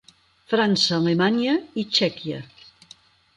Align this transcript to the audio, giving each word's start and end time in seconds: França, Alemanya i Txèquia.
França, 0.53 0.89
Alemanya 0.97 1.53
i 1.83 1.85
Txèquia. 1.91 2.41